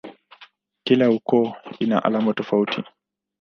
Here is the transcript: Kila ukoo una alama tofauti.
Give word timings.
Kila 0.85 1.09
ukoo 1.09 1.55
una 1.83 2.03
alama 2.03 2.33
tofauti. 2.33 2.83